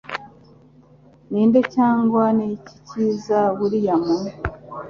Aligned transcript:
Ninde 1.29 1.59
Cyangwa 1.75 2.23
Niki 2.37 2.73
Cyiza 2.87 3.39
William 3.59 4.03